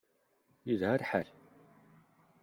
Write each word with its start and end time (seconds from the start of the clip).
Yelha 0.67 0.93
lḥal. 1.01 1.27